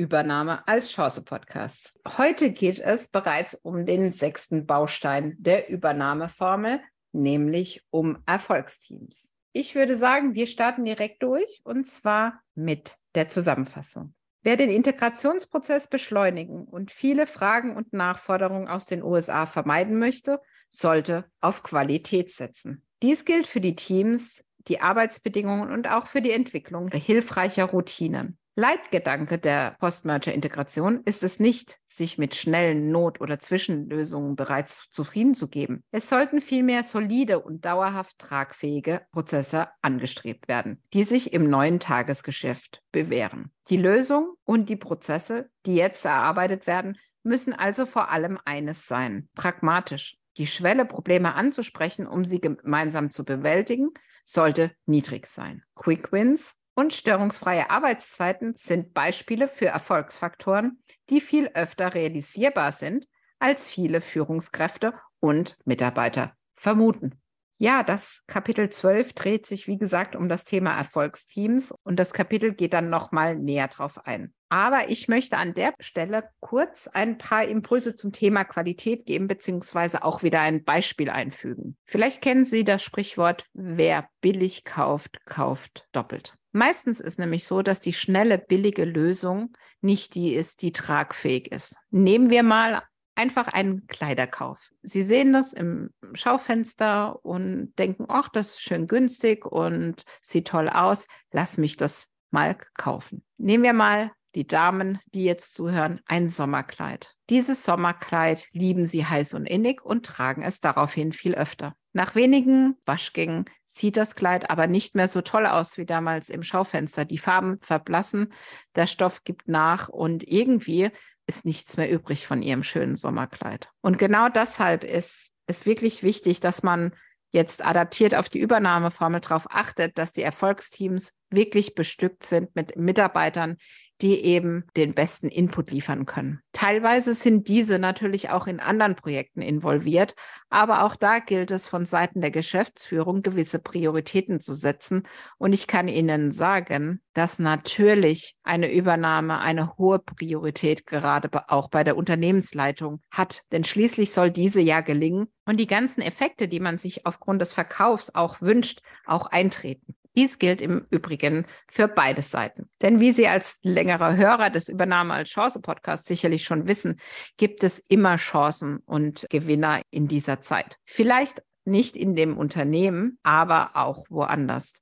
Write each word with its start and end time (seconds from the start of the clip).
Übernahme 0.00 0.66
als 0.66 0.92
Chance 0.92 1.22
Podcasts. 1.22 2.00
Heute 2.16 2.52
geht 2.52 2.78
es 2.78 3.08
bereits 3.08 3.54
um 3.54 3.84
den 3.84 4.10
sechsten 4.10 4.64
Baustein 4.64 5.36
der 5.38 5.68
Übernahmeformel, 5.68 6.80
nämlich 7.12 7.84
um 7.90 8.16
Erfolgsteams. 8.24 9.34
Ich 9.52 9.74
würde 9.74 9.96
sagen, 9.96 10.34
wir 10.34 10.46
starten 10.46 10.86
direkt 10.86 11.22
durch 11.22 11.60
und 11.64 11.86
zwar 11.86 12.40
mit 12.54 12.96
der 13.14 13.28
Zusammenfassung. 13.28 14.14
Wer 14.42 14.56
den 14.56 14.70
Integrationsprozess 14.70 15.88
beschleunigen 15.88 16.64
und 16.64 16.90
viele 16.90 17.26
Fragen 17.26 17.76
und 17.76 17.92
Nachforderungen 17.92 18.68
aus 18.68 18.86
den 18.86 19.02
USA 19.02 19.44
vermeiden 19.44 19.98
möchte, 19.98 20.40
sollte 20.70 21.26
auf 21.42 21.62
Qualität 21.62 22.30
setzen. 22.30 22.86
Dies 23.02 23.26
gilt 23.26 23.46
für 23.46 23.60
die 23.60 23.74
Teams, 23.74 24.46
die 24.66 24.80
Arbeitsbedingungen 24.80 25.70
und 25.70 25.90
auch 25.90 26.06
für 26.06 26.22
die 26.22 26.30
Entwicklung 26.30 26.90
hilfreicher 26.90 27.66
Routinen. 27.66 28.38
Leitgedanke 28.60 29.38
der 29.38 29.74
Post-Merger-Integration 29.80 31.00
ist 31.06 31.22
es 31.22 31.40
nicht, 31.40 31.78
sich 31.86 32.18
mit 32.18 32.34
schnellen 32.34 32.90
Not- 32.90 33.18
oder 33.22 33.38
Zwischenlösungen 33.38 34.36
bereits 34.36 34.90
zufrieden 34.90 35.34
zu 35.34 35.48
geben. 35.48 35.82
Es 35.92 36.10
sollten 36.10 36.42
vielmehr 36.42 36.84
solide 36.84 37.40
und 37.40 37.64
dauerhaft 37.64 38.18
tragfähige 38.18 39.00
Prozesse 39.12 39.68
angestrebt 39.80 40.46
werden, 40.46 40.82
die 40.92 41.04
sich 41.04 41.32
im 41.32 41.48
neuen 41.48 41.80
Tagesgeschäft 41.80 42.82
bewähren. 42.92 43.50
Die 43.70 43.78
Lösung 43.78 44.34
und 44.44 44.68
die 44.68 44.76
Prozesse, 44.76 45.48
die 45.64 45.76
jetzt 45.76 46.04
erarbeitet 46.04 46.66
werden, 46.66 46.98
müssen 47.22 47.54
also 47.54 47.86
vor 47.86 48.10
allem 48.10 48.38
eines 48.44 48.86
sein, 48.86 49.30
pragmatisch. 49.34 50.18
Die 50.36 50.46
Schwelle, 50.46 50.84
Probleme 50.84 51.34
anzusprechen, 51.34 52.06
um 52.06 52.26
sie 52.26 52.42
gemeinsam 52.42 53.10
zu 53.10 53.24
bewältigen, 53.24 53.88
sollte 54.26 54.72
niedrig 54.84 55.26
sein. 55.28 55.62
Quick 55.74 56.12
Wins 56.12 56.59
und 56.80 56.94
störungsfreie 56.94 57.68
Arbeitszeiten 57.68 58.54
sind 58.56 58.94
Beispiele 58.94 59.48
für 59.48 59.66
Erfolgsfaktoren, 59.66 60.82
die 61.10 61.20
viel 61.20 61.48
öfter 61.52 61.92
realisierbar 61.92 62.72
sind, 62.72 63.06
als 63.38 63.68
viele 63.68 64.00
Führungskräfte 64.00 64.94
und 65.20 65.58
Mitarbeiter 65.66 66.32
vermuten. 66.56 67.20
Ja, 67.58 67.82
das 67.82 68.22
Kapitel 68.26 68.70
12 68.70 69.12
dreht 69.12 69.44
sich, 69.44 69.66
wie 69.66 69.76
gesagt, 69.76 70.16
um 70.16 70.30
das 70.30 70.46
Thema 70.46 70.74
Erfolgsteams 70.78 71.74
und 71.82 72.00
das 72.00 72.14
Kapitel 72.14 72.54
geht 72.54 72.72
dann 72.72 72.88
nochmal 72.88 73.36
näher 73.36 73.68
drauf 73.68 74.06
ein. 74.06 74.32
Aber 74.48 74.88
ich 74.88 75.06
möchte 75.06 75.36
an 75.36 75.52
der 75.52 75.74
Stelle 75.80 76.30
kurz 76.40 76.88
ein 76.88 77.18
paar 77.18 77.44
Impulse 77.44 77.94
zum 77.94 78.12
Thema 78.12 78.44
Qualität 78.44 79.04
geben, 79.04 79.28
beziehungsweise 79.28 80.02
auch 80.02 80.22
wieder 80.22 80.40
ein 80.40 80.64
Beispiel 80.64 81.10
einfügen. 81.10 81.76
Vielleicht 81.84 82.22
kennen 82.22 82.46
Sie 82.46 82.64
das 82.64 82.82
Sprichwort, 82.82 83.44
wer 83.52 84.08
billig 84.22 84.64
kauft, 84.64 85.26
kauft 85.26 85.86
doppelt. 85.92 86.39
Meistens 86.52 87.00
ist 87.00 87.18
nämlich 87.18 87.44
so, 87.44 87.62
dass 87.62 87.80
die 87.80 87.92
schnelle, 87.92 88.38
billige 88.38 88.84
Lösung 88.84 89.56
nicht 89.80 90.14
die 90.14 90.34
ist, 90.34 90.62
die 90.62 90.72
tragfähig 90.72 91.52
ist. 91.52 91.76
Nehmen 91.90 92.30
wir 92.30 92.42
mal 92.42 92.82
einfach 93.14 93.48
einen 93.48 93.86
Kleiderkauf. 93.86 94.70
Sie 94.82 95.02
sehen 95.02 95.32
das 95.32 95.52
im 95.52 95.90
Schaufenster 96.14 97.24
und 97.24 97.72
denken, 97.78 98.06
ach, 98.08 98.28
das 98.30 98.50
ist 98.50 98.62
schön 98.62 98.88
günstig 98.88 99.44
und 99.44 100.04
sieht 100.22 100.48
toll 100.48 100.68
aus. 100.68 101.06
Lass 101.30 101.58
mich 101.58 101.76
das 101.76 102.08
mal 102.30 102.56
kaufen. 102.74 103.22
Nehmen 103.36 103.64
wir 103.64 103.72
mal 103.72 104.12
die 104.34 104.46
Damen, 104.46 105.00
die 105.06 105.24
jetzt 105.24 105.54
zuhören, 105.54 106.00
ein 106.06 106.28
Sommerkleid. 106.28 107.14
Dieses 107.30 107.64
Sommerkleid 107.64 108.48
lieben 108.52 108.86
sie 108.86 109.04
heiß 109.04 109.34
und 109.34 109.46
innig 109.46 109.84
und 109.84 110.06
tragen 110.06 110.42
es 110.42 110.60
daraufhin 110.60 111.12
viel 111.12 111.34
öfter. 111.34 111.74
Nach 111.92 112.14
wenigen 112.14 112.76
Waschgängen 112.84 113.46
sieht 113.64 113.96
das 113.96 114.14
Kleid 114.14 114.50
aber 114.50 114.66
nicht 114.66 114.94
mehr 114.94 115.08
so 115.08 115.20
toll 115.20 115.46
aus 115.46 115.76
wie 115.76 115.86
damals 115.86 116.28
im 116.28 116.42
Schaufenster. 116.42 117.04
Die 117.04 117.18
Farben 117.18 117.58
verblassen, 117.60 118.32
der 118.76 118.86
Stoff 118.86 119.24
gibt 119.24 119.48
nach 119.48 119.88
und 119.88 120.26
irgendwie 120.26 120.90
ist 121.26 121.44
nichts 121.44 121.76
mehr 121.76 121.90
übrig 121.90 122.26
von 122.26 122.42
ihrem 122.42 122.62
schönen 122.62 122.96
Sommerkleid. 122.96 123.68
Und 123.80 123.98
genau 123.98 124.28
deshalb 124.28 124.84
ist 124.84 125.30
es 125.46 125.66
wirklich 125.66 126.02
wichtig, 126.02 126.40
dass 126.40 126.62
man 126.62 126.92
jetzt 127.32 127.64
adaptiert 127.64 128.14
auf 128.14 128.28
die 128.28 128.40
Übernahmeformel 128.40 129.20
darauf 129.20 129.46
achtet, 129.50 129.98
dass 129.98 130.12
die 130.12 130.22
Erfolgsteams 130.22 131.14
wirklich 131.30 131.74
bestückt 131.74 132.24
sind 132.24 132.54
mit 132.56 132.76
Mitarbeitern, 132.76 133.56
die 134.02 134.24
eben 134.24 134.64
den 134.76 134.94
besten 134.94 135.28
Input 135.28 135.70
liefern 135.70 136.06
können. 136.06 136.40
Teilweise 136.52 137.14
sind 137.14 137.48
diese 137.48 137.78
natürlich 137.78 138.30
auch 138.30 138.46
in 138.46 138.60
anderen 138.60 138.96
Projekten 138.96 139.40
involviert, 139.42 140.14
aber 140.48 140.84
auch 140.84 140.96
da 140.96 141.18
gilt 141.18 141.50
es 141.50 141.66
von 141.66 141.86
Seiten 141.86 142.20
der 142.20 142.30
Geschäftsführung 142.30 143.22
gewisse 143.22 143.58
Prioritäten 143.58 144.40
zu 144.40 144.54
setzen. 144.54 145.04
Und 145.38 145.52
ich 145.52 145.66
kann 145.66 145.88
Ihnen 145.88 146.32
sagen, 146.32 147.00
dass 147.12 147.38
natürlich 147.38 148.36
eine 148.42 148.72
Übernahme 148.72 149.38
eine 149.38 149.76
hohe 149.76 149.98
Priorität 149.98 150.86
gerade 150.86 151.30
auch 151.48 151.68
bei 151.68 151.84
der 151.84 151.96
Unternehmensleitung 151.96 153.00
hat. 153.10 153.42
Denn 153.52 153.64
schließlich 153.64 154.12
soll 154.12 154.30
diese 154.30 154.60
ja 154.60 154.80
gelingen 154.80 155.28
und 155.44 155.58
die 155.58 155.66
ganzen 155.66 156.02
Effekte, 156.02 156.48
die 156.48 156.60
man 156.60 156.78
sich 156.78 157.06
aufgrund 157.06 157.40
des 157.40 157.52
Verkaufs 157.52 158.14
auch 158.14 158.40
wünscht, 158.40 158.80
auch 159.06 159.26
eintreten. 159.26 159.94
Dies 160.16 160.38
gilt 160.38 160.60
im 160.60 160.86
Übrigen 160.90 161.46
für 161.68 161.88
beide 161.88 162.22
Seiten. 162.22 162.68
Denn 162.82 163.00
wie 163.00 163.12
Sie 163.12 163.28
als 163.28 163.58
längerer 163.62 164.16
Hörer 164.16 164.50
des 164.50 164.68
Übernahme 164.68 165.14
als 165.14 165.30
Chance 165.30 165.60
Podcasts 165.60 166.06
sicherlich 166.06 166.44
schon 166.44 166.66
wissen, 166.66 167.00
gibt 167.36 167.62
es 167.62 167.78
immer 167.78 168.16
Chancen 168.16 168.78
und 168.86 169.26
Gewinner 169.30 169.82
in 169.90 170.08
dieser 170.08 170.40
Zeit. 170.40 170.78
Vielleicht 170.84 171.42
nicht 171.64 171.96
in 171.96 172.16
dem 172.16 172.36
Unternehmen, 172.36 173.18
aber 173.22 173.76
auch 173.76 174.04
woanders. 174.08 174.74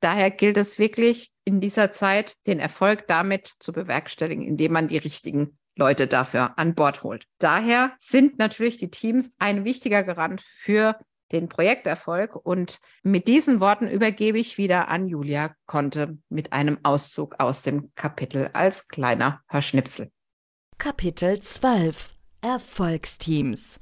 Daher 0.00 0.30
gilt 0.30 0.58
es 0.58 0.78
wirklich 0.78 1.32
in 1.44 1.60
dieser 1.60 1.90
Zeit, 1.90 2.36
den 2.46 2.58
Erfolg 2.58 3.06
damit 3.08 3.54
zu 3.58 3.72
bewerkstelligen, 3.72 4.44
indem 4.44 4.72
man 4.72 4.88
die 4.88 4.98
richtigen 4.98 5.58
Leute 5.76 6.06
dafür 6.06 6.58
an 6.58 6.74
Bord 6.74 7.02
holt. 7.02 7.26
Daher 7.38 7.92
sind 8.00 8.38
natürlich 8.38 8.76
die 8.76 8.90
Teams 8.90 9.32
ein 9.38 9.64
wichtiger 9.64 10.02
Garant 10.02 10.42
für 10.42 10.98
den 11.34 11.48
Projekterfolg. 11.48 12.34
Und 12.34 12.80
mit 13.02 13.28
diesen 13.28 13.60
Worten 13.60 13.88
übergebe 13.88 14.38
ich 14.38 14.56
wieder 14.56 14.88
an 14.88 15.08
Julia 15.08 15.54
Conte 15.66 16.16
mit 16.30 16.52
einem 16.54 16.78
Auszug 16.82 17.34
aus 17.38 17.62
dem 17.62 17.92
Kapitel 17.94 18.48
als 18.54 18.88
kleiner 18.88 19.42
Hörschnipsel. 19.48 20.10
Kapitel 20.78 21.40
12 21.40 22.14
Erfolgsteams 22.40 23.80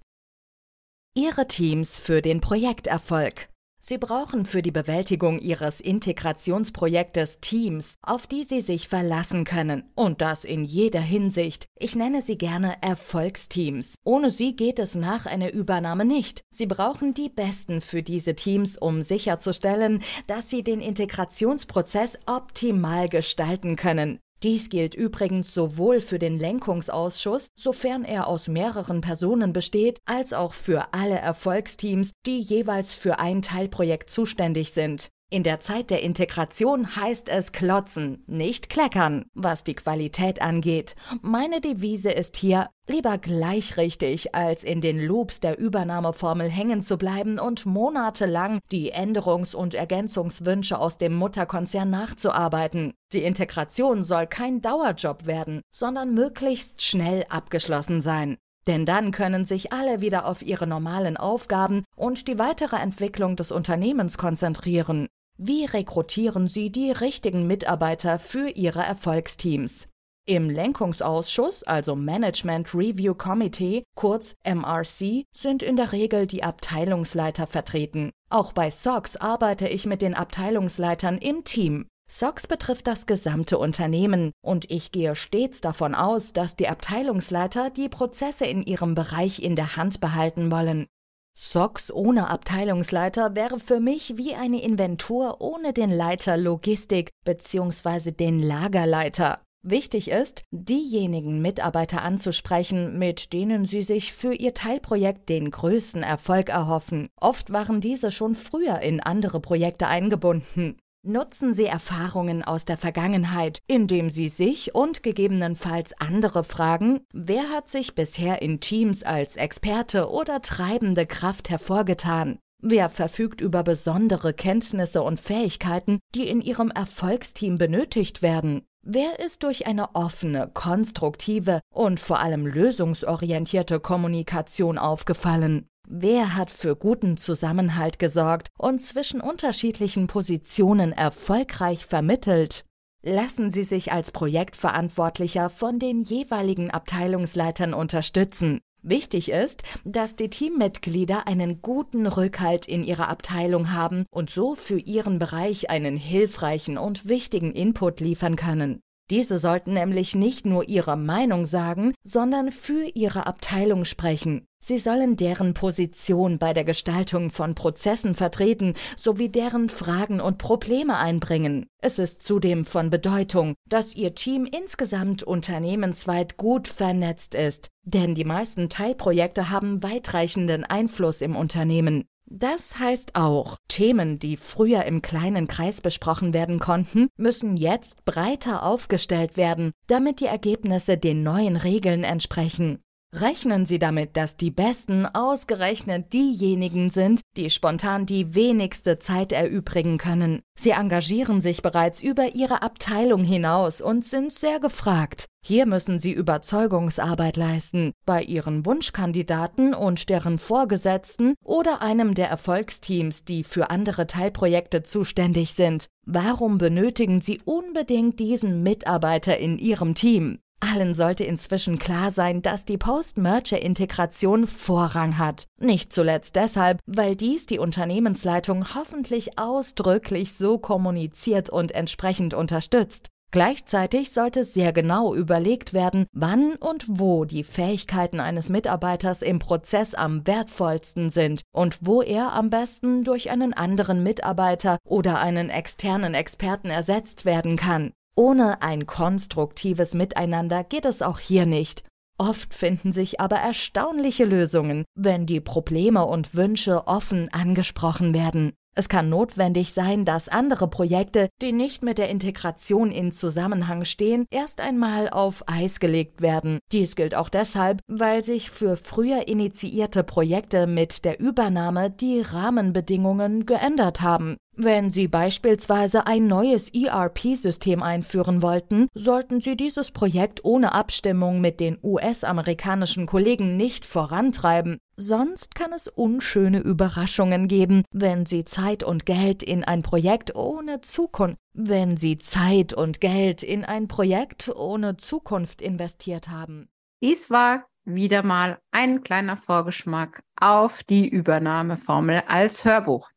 Ihre 1.14 1.46
Teams 1.46 1.98
für 1.98 2.22
den 2.22 2.40
Projekterfolg. 2.40 3.51
Sie 3.84 3.98
brauchen 3.98 4.46
für 4.46 4.62
die 4.62 4.70
Bewältigung 4.70 5.40
Ihres 5.40 5.80
Integrationsprojektes 5.80 7.40
Teams, 7.40 7.96
auf 8.00 8.28
die 8.28 8.44
Sie 8.44 8.60
sich 8.60 8.86
verlassen 8.86 9.42
können. 9.42 9.82
Und 9.96 10.20
das 10.20 10.44
in 10.44 10.62
jeder 10.62 11.00
Hinsicht. 11.00 11.66
Ich 11.80 11.96
nenne 11.96 12.22
sie 12.22 12.38
gerne 12.38 12.76
Erfolgsteams. 12.80 13.96
Ohne 14.04 14.30
sie 14.30 14.54
geht 14.54 14.78
es 14.78 14.94
nach 14.94 15.26
einer 15.26 15.52
Übernahme 15.52 16.04
nicht. 16.04 16.42
Sie 16.52 16.66
brauchen 16.66 17.12
die 17.12 17.28
Besten 17.28 17.80
für 17.80 18.04
diese 18.04 18.36
Teams, 18.36 18.78
um 18.78 19.02
sicherzustellen, 19.02 20.00
dass 20.28 20.48
sie 20.48 20.62
den 20.62 20.80
Integrationsprozess 20.80 22.20
optimal 22.26 23.08
gestalten 23.08 23.74
können. 23.74 24.20
Dies 24.42 24.70
gilt 24.70 24.96
übrigens 24.96 25.54
sowohl 25.54 26.00
für 26.00 26.18
den 26.18 26.36
Lenkungsausschuss, 26.36 27.46
sofern 27.54 28.04
er 28.04 28.26
aus 28.26 28.48
mehreren 28.48 29.00
Personen 29.00 29.52
besteht, 29.52 30.00
als 30.04 30.32
auch 30.32 30.52
für 30.52 30.92
alle 30.92 31.16
Erfolgsteams, 31.16 32.10
die 32.26 32.40
jeweils 32.40 32.92
für 32.92 33.20
ein 33.20 33.42
Teilprojekt 33.42 34.10
zuständig 34.10 34.72
sind. 34.72 35.10
In 35.32 35.44
der 35.44 35.60
Zeit 35.60 35.88
der 35.88 36.02
Integration 36.02 36.94
heißt 36.94 37.30
es 37.30 37.52
klotzen, 37.52 38.22
nicht 38.26 38.68
kleckern, 38.68 39.24
was 39.32 39.64
die 39.64 39.72
Qualität 39.72 40.42
angeht. 40.42 40.94
Meine 41.22 41.62
Devise 41.62 42.10
ist 42.10 42.36
hier, 42.36 42.68
lieber 42.86 43.16
gleich 43.16 43.78
richtig, 43.78 44.34
als 44.34 44.62
in 44.62 44.82
den 44.82 45.00
Loops 45.00 45.40
der 45.40 45.58
Übernahmeformel 45.58 46.50
hängen 46.50 46.82
zu 46.82 46.98
bleiben 46.98 47.38
und 47.38 47.64
monatelang 47.64 48.58
die 48.70 48.92
Änderungs- 48.92 49.54
und 49.54 49.74
Ergänzungswünsche 49.74 50.78
aus 50.78 50.98
dem 50.98 51.14
Mutterkonzern 51.14 51.88
nachzuarbeiten. 51.88 52.92
Die 53.14 53.22
Integration 53.22 54.04
soll 54.04 54.26
kein 54.26 54.60
Dauerjob 54.60 55.24
werden, 55.24 55.62
sondern 55.70 56.12
möglichst 56.12 56.82
schnell 56.82 57.24
abgeschlossen 57.30 58.02
sein. 58.02 58.36
Denn 58.66 58.84
dann 58.84 59.12
können 59.12 59.46
sich 59.46 59.72
alle 59.72 60.02
wieder 60.02 60.26
auf 60.26 60.42
ihre 60.42 60.66
normalen 60.66 61.16
Aufgaben 61.16 61.84
und 61.96 62.28
die 62.28 62.38
weitere 62.38 62.76
Entwicklung 62.76 63.34
des 63.34 63.50
Unternehmens 63.50 64.18
konzentrieren. 64.18 65.08
Wie 65.38 65.64
rekrutieren 65.64 66.46
Sie 66.46 66.70
die 66.70 66.92
richtigen 66.92 67.46
Mitarbeiter 67.46 68.18
für 68.18 68.48
Ihre 68.48 68.82
Erfolgsteams? 68.82 69.88
Im 70.24 70.48
Lenkungsausschuss, 70.48 71.64
also 71.64 71.96
Management 71.96 72.72
Review 72.74 73.12
Committee, 73.14 73.82
kurz 73.96 74.36
MRC, 74.44 75.24
sind 75.36 75.64
in 75.64 75.74
der 75.74 75.90
Regel 75.90 76.28
die 76.28 76.44
Abteilungsleiter 76.44 77.48
vertreten. 77.48 78.12
Auch 78.30 78.52
bei 78.52 78.70
SOX 78.70 79.16
arbeite 79.16 79.66
ich 79.66 79.84
mit 79.84 80.00
den 80.00 80.14
Abteilungsleitern 80.14 81.18
im 81.18 81.42
Team. 81.42 81.88
SOX 82.08 82.46
betrifft 82.46 82.86
das 82.86 83.06
gesamte 83.06 83.58
Unternehmen 83.58 84.30
und 84.44 84.70
ich 84.70 84.92
gehe 84.92 85.16
stets 85.16 85.60
davon 85.60 85.96
aus, 85.96 86.32
dass 86.32 86.54
die 86.54 86.68
Abteilungsleiter 86.68 87.70
die 87.70 87.88
Prozesse 87.88 88.44
in 88.44 88.62
ihrem 88.62 88.94
Bereich 88.94 89.42
in 89.42 89.56
der 89.56 89.76
Hand 89.76 90.00
behalten 90.00 90.52
wollen. 90.52 90.86
SOX 91.34 91.90
ohne 91.92 92.28
Abteilungsleiter 92.28 93.34
wäre 93.34 93.58
für 93.58 93.80
mich 93.80 94.16
wie 94.16 94.34
eine 94.34 94.62
Inventur 94.62 95.40
ohne 95.40 95.72
den 95.72 95.90
Leiter 95.90 96.36
Logistik 96.36 97.10
bzw. 97.24 98.10
den 98.12 98.42
Lagerleiter. 98.42 99.40
Wichtig 99.64 100.10
ist, 100.10 100.42
diejenigen 100.50 101.40
Mitarbeiter 101.40 102.02
anzusprechen, 102.02 102.98
mit 102.98 103.32
denen 103.32 103.64
sie 103.64 103.82
sich 103.82 104.12
für 104.12 104.34
ihr 104.34 104.54
Teilprojekt 104.54 105.28
den 105.28 105.52
größten 105.52 106.02
Erfolg 106.02 106.48
erhoffen. 106.48 107.08
Oft 107.20 107.52
waren 107.52 107.80
diese 107.80 108.10
schon 108.10 108.34
früher 108.34 108.80
in 108.80 109.00
andere 109.00 109.38
Projekte 109.38 109.86
eingebunden. 109.86 110.76
Nutzen 111.04 111.52
Sie 111.52 111.64
Erfahrungen 111.64 112.44
aus 112.44 112.64
der 112.64 112.76
Vergangenheit, 112.76 113.60
indem 113.66 114.08
Sie 114.08 114.28
sich 114.28 114.72
und 114.72 115.02
gegebenenfalls 115.02 115.94
andere 115.98 116.44
fragen, 116.44 117.00
wer 117.12 117.48
hat 117.50 117.68
sich 117.68 117.96
bisher 117.96 118.40
in 118.40 118.60
Teams 118.60 119.02
als 119.02 119.34
Experte 119.34 120.08
oder 120.08 120.42
treibende 120.42 121.04
Kraft 121.06 121.50
hervorgetan? 121.50 122.38
Wer 122.62 122.88
verfügt 122.88 123.40
über 123.40 123.64
besondere 123.64 124.32
Kenntnisse 124.32 125.02
und 125.02 125.18
Fähigkeiten, 125.18 125.98
die 126.14 126.28
in 126.28 126.40
Ihrem 126.40 126.70
Erfolgsteam 126.70 127.58
benötigt 127.58 128.22
werden? 128.22 128.62
Wer 128.84 129.20
ist 129.20 129.44
durch 129.44 129.68
eine 129.68 129.94
offene, 129.94 130.50
konstruktive 130.52 131.60
und 131.72 132.00
vor 132.00 132.18
allem 132.18 132.46
lösungsorientierte 132.46 133.78
Kommunikation 133.78 134.76
aufgefallen? 134.76 135.68
Wer 135.88 136.34
hat 136.36 136.50
für 136.50 136.74
guten 136.74 137.16
Zusammenhalt 137.16 138.00
gesorgt 138.00 138.48
und 138.58 138.80
zwischen 138.80 139.20
unterschiedlichen 139.20 140.08
Positionen 140.08 140.90
erfolgreich 140.90 141.86
vermittelt? 141.86 142.64
Lassen 143.04 143.52
Sie 143.52 143.64
sich 143.64 143.92
als 143.92 144.10
Projektverantwortlicher 144.10 145.48
von 145.48 145.78
den 145.78 146.02
jeweiligen 146.02 146.72
Abteilungsleitern 146.72 147.74
unterstützen. 147.74 148.60
Wichtig 148.82 149.30
ist, 149.30 149.62
dass 149.84 150.16
die 150.16 150.28
Teammitglieder 150.28 151.28
einen 151.28 151.62
guten 151.62 152.06
Rückhalt 152.08 152.66
in 152.66 152.82
ihrer 152.82 153.08
Abteilung 153.08 153.72
haben 153.72 154.06
und 154.10 154.28
so 154.28 154.56
für 154.56 154.78
ihren 154.78 155.20
Bereich 155.20 155.70
einen 155.70 155.96
hilfreichen 155.96 156.78
und 156.78 157.08
wichtigen 157.08 157.52
Input 157.52 158.00
liefern 158.00 158.34
können. 158.34 158.80
Diese 159.12 159.36
sollten 159.36 159.74
nämlich 159.74 160.14
nicht 160.14 160.46
nur 160.46 160.70
ihre 160.70 160.96
Meinung 160.96 161.44
sagen, 161.44 161.92
sondern 162.02 162.50
für 162.50 162.86
ihre 162.94 163.26
Abteilung 163.26 163.84
sprechen. 163.84 164.46
Sie 164.58 164.78
sollen 164.78 165.18
deren 165.18 165.52
Position 165.52 166.38
bei 166.38 166.54
der 166.54 166.64
Gestaltung 166.64 167.30
von 167.30 167.54
Prozessen 167.54 168.14
vertreten 168.14 168.72
sowie 168.96 169.28
deren 169.28 169.68
Fragen 169.68 170.18
und 170.18 170.38
Probleme 170.38 170.96
einbringen. 170.96 171.66
Es 171.82 171.98
ist 171.98 172.22
zudem 172.22 172.64
von 172.64 172.88
Bedeutung, 172.88 173.52
dass 173.68 173.94
Ihr 173.94 174.14
Team 174.14 174.46
insgesamt 174.46 175.22
unternehmensweit 175.22 176.38
gut 176.38 176.66
vernetzt 176.66 177.34
ist, 177.34 177.68
denn 177.84 178.14
die 178.14 178.24
meisten 178.24 178.70
Teilprojekte 178.70 179.50
haben 179.50 179.82
weitreichenden 179.82 180.64
Einfluss 180.64 181.20
im 181.20 181.36
Unternehmen. 181.36 182.04
Das 182.34 182.78
heißt 182.78 183.14
auch, 183.14 183.58
Themen, 183.68 184.18
die 184.18 184.38
früher 184.38 184.86
im 184.86 185.02
kleinen 185.02 185.48
Kreis 185.48 185.82
besprochen 185.82 186.32
werden 186.32 186.60
konnten, 186.60 187.08
müssen 187.18 187.58
jetzt 187.58 188.06
breiter 188.06 188.62
aufgestellt 188.62 189.36
werden, 189.36 189.72
damit 189.86 190.20
die 190.20 190.26
Ergebnisse 190.26 190.96
den 190.96 191.22
neuen 191.22 191.56
Regeln 191.56 192.04
entsprechen. 192.04 192.82
Rechnen 193.14 193.66
Sie 193.66 193.78
damit, 193.78 194.16
dass 194.16 194.38
die 194.38 194.50
Besten 194.50 195.04
ausgerechnet 195.04 196.14
diejenigen 196.14 196.88
sind, 196.88 197.20
die 197.36 197.50
spontan 197.50 198.06
die 198.06 198.34
wenigste 198.34 198.98
Zeit 199.00 199.32
erübrigen 199.32 199.98
können. 199.98 200.40
Sie 200.58 200.70
engagieren 200.70 201.42
sich 201.42 201.60
bereits 201.60 202.02
über 202.02 202.34
ihre 202.34 202.62
Abteilung 202.62 203.22
hinaus 203.22 203.82
und 203.82 204.06
sind 204.06 204.32
sehr 204.32 204.60
gefragt. 204.60 205.26
Hier 205.44 205.66
müssen 205.66 205.98
Sie 205.98 206.12
Überzeugungsarbeit 206.12 207.36
leisten, 207.36 207.92
bei 208.06 208.22
Ihren 208.22 208.64
Wunschkandidaten 208.64 209.74
und 209.74 210.08
deren 210.08 210.38
Vorgesetzten 210.38 211.34
oder 211.44 211.82
einem 211.82 212.14
der 212.14 212.30
Erfolgsteams, 212.30 213.24
die 213.26 213.44
für 213.44 213.68
andere 213.68 214.06
Teilprojekte 214.06 214.84
zuständig 214.84 215.52
sind. 215.52 215.86
Warum 216.06 216.56
benötigen 216.56 217.20
Sie 217.20 217.42
unbedingt 217.44 218.20
diesen 218.20 218.62
Mitarbeiter 218.62 219.36
in 219.36 219.58
Ihrem 219.58 219.94
Team? 219.94 220.38
Allen 220.62 220.94
sollte 220.94 221.24
inzwischen 221.24 221.80
klar 221.80 222.12
sein, 222.12 222.40
dass 222.40 222.64
die 222.64 222.78
Post-Merger-Integration 222.78 224.46
Vorrang 224.46 225.18
hat. 225.18 225.46
Nicht 225.58 225.92
zuletzt 225.92 226.36
deshalb, 226.36 226.78
weil 226.86 227.16
dies 227.16 227.46
die 227.46 227.58
Unternehmensleitung 227.58 228.76
hoffentlich 228.76 229.40
ausdrücklich 229.40 230.34
so 230.34 230.58
kommuniziert 230.58 231.50
und 231.50 231.72
entsprechend 231.72 232.32
unterstützt. 232.32 233.08
Gleichzeitig 233.32 234.12
sollte 234.12 234.44
sehr 234.44 234.72
genau 234.72 235.14
überlegt 235.14 235.72
werden, 235.72 236.04
wann 236.12 236.52
und 236.56 236.84
wo 236.86 237.24
die 237.24 237.44
Fähigkeiten 237.44 238.20
eines 238.20 238.48
Mitarbeiters 238.48 239.22
im 239.22 239.38
Prozess 239.38 239.94
am 239.94 240.26
wertvollsten 240.26 241.10
sind 241.10 241.40
und 241.50 241.78
wo 241.80 242.02
er 242.02 242.34
am 242.34 242.50
besten 242.50 243.04
durch 243.04 243.30
einen 243.30 243.52
anderen 243.52 244.02
Mitarbeiter 244.02 244.78
oder 244.84 245.18
einen 245.20 245.48
externen 245.48 246.14
Experten 246.14 246.68
ersetzt 246.68 247.24
werden 247.24 247.56
kann. 247.56 247.92
Ohne 248.14 248.62
ein 248.62 248.86
konstruktives 248.86 249.94
Miteinander 249.94 250.64
geht 250.64 250.84
es 250.84 251.02
auch 251.02 251.18
hier 251.18 251.46
nicht. 251.46 251.84
Oft 252.18 252.54
finden 252.54 252.92
sich 252.92 253.20
aber 253.20 253.36
erstaunliche 253.36 254.24
Lösungen, 254.24 254.84
wenn 254.94 255.26
die 255.26 255.40
Probleme 255.40 256.04
und 256.04 256.34
Wünsche 256.34 256.86
offen 256.86 257.28
angesprochen 257.32 258.14
werden. 258.14 258.52
Es 258.74 258.88
kann 258.88 259.10
notwendig 259.10 259.74
sein, 259.74 260.06
dass 260.06 260.30
andere 260.30 260.66
Projekte, 260.66 261.28
die 261.42 261.52
nicht 261.52 261.82
mit 261.82 261.98
der 261.98 262.08
Integration 262.08 262.90
in 262.90 263.12
Zusammenhang 263.12 263.84
stehen, 263.84 264.24
erst 264.30 264.62
einmal 264.62 265.10
auf 265.10 265.44
Eis 265.46 265.78
gelegt 265.78 266.22
werden. 266.22 266.58
Dies 266.72 266.96
gilt 266.96 267.14
auch 267.14 267.28
deshalb, 267.28 267.80
weil 267.86 268.24
sich 268.24 268.50
für 268.50 268.78
früher 268.78 269.28
initiierte 269.28 270.04
Projekte 270.04 270.66
mit 270.66 271.04
der 271.04 271.20
Übernahme 271.20 271.90
die 271.90 272.22
Rahmenbedingungen 272.22 273.44
geändert 273.44 274.00
haben. 274.00 274.38
Wenn 274.54 274.92
Sie 274.92 275.08
beispielsweise 275.08 276.06
ein 276.06 276.26
neues 276.26 276.68
ERP-System 276.74 277.82
einführen 277.82 278.42
wollten, 278.42 278.88
sollten 278.94 279.40
Sie 279.40 279.56
dieses 279.56 279.90
Projekt 279.90 280.44
ohne 280.44 280.72
Abstimmung 280.72 281.40
mit 281.40 281.58
den 281.58 281.78
US-amerikanischen 281.82 283.06
Kollegen 283.06 283.56
nicht 283.56 283.86
vorantreiben. 283.86 284.78
Sonst 285.04 285.56
kann 285.56 285.72
es 285.72 285.88
unschöne 285.88 286.60
Überraschungen 286.60 287.48
geben, 287.48 287.82
wenn 287.90 288.24
Sie 288.24 288.44
Zeit 288.44 288.84
und 288.84 289.04
Geld 289.04 289.42
in 289.42 289.64
ein 289.64 289.82
Projekt 289.82 290.36
ohne 290.36 290.80
Zukunft, 290.80 291.38
wenn 291.54 291.96
Sie 291.96 292.18
Zeit 292.18 292.72
und 292.72 293.00
Geld 293.00 293.42
in 293.42 293.64
ein 293.64 293.88
Projekt 293.88 294.48
ohne 294.54 294.96
Zukunft 294.98 295.60
investiert 295.60 296.28
haben. 296.28 296.68
Dies 297.02 297.30
war 297.30 297.66
wieder 297.84 298.22
mal 298.22 298.60
ein 298.70 299.02
kleiner 299.02 299.36
Vorgeschmack 299.36 300.22
auf 300.40 300.84
die 300.84 301.08
Übernahmeformel 301.08 302.22
als 302.28 302.64
Hörbuch. 302.64 303.10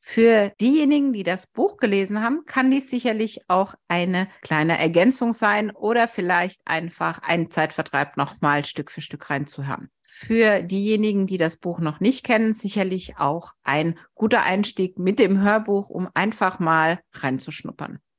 Für 0.00 0.52
diejenigen, 0.60 1.12
die 1.12 1.22
das 1.22 1.46
Buch 1.46 1.76
gelesen 1.76 2.22
haben, 2.22 2.44
kann 2.46 2.70
dies 2.70 2.90
sicherlich 2.90 3.40
auch 3.48 3.74
eine 3.88 4.28
kleine 4.42 4.78
Ergänzung 4.78 5.32
sein 5.32 5.70
oder 5.70 6.08
vielleicht 6.08 6.60
einfach 6.64 7.20
ein 7.22 7.50
Zeitvertreib 7.50 8.16
nochmal 8.16 8.64
Stück 8.64 8.90
für 8.90 9.00
Stück 9.00 9.30
reinzuhören. 9.30 9.90
Für 10.02 10.62
diejenigen, 10.62 11.26
die 11.26 11.38
das 11.38 11.56
Buch 11.56 11.78
noch 11.78 12.00
nicht 12.00 12.24
kennen, 12.24 12.52
sicherlich 12.52 13.16
auch 13.18 13.52
ein 13.62 13.98
guter 14.14 14.42
Einstieg 14.42 14.98
mit 14.98 15.18
dem 15.18 15.40
Hörbuch, 15.40 15.88
um 15.88 16.08
einfach 16.14 16.58
mal 16.58 17.00
reinzuschnuppern. 17.12 18.00